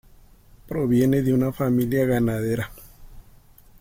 Proviene 0.67 1.21
de 1.21 1.31
una 1.31 1.51
familia 1.53 2.07
ganadera. 2.07 2.71